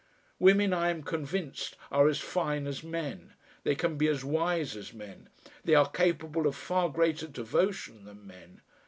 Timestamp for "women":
0.39-0.73